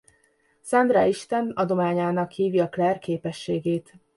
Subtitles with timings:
[0.61, 3.93] Sandra Isten adományának hívja Claire képességét.